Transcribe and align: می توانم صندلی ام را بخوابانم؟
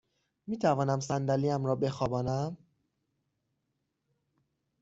می 0.47 0.57
توانم 0.57 0.99
صندلی 0.99 1.49
ام 1.49 1.65
را 1.65 1.75
بخوابانم؟ 1.75 2.57